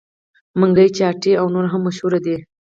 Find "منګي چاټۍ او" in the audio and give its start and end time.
0.59-1.45